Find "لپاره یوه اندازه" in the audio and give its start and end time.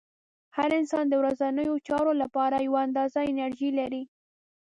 2.21-3.19